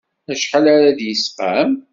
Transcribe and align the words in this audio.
Acḥal 0.31 0.65
ara 0.75 0.97
d-yesqam? 0.97 1.71